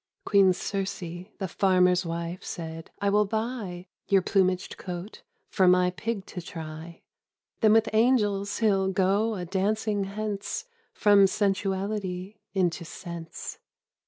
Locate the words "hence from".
10.05-11.27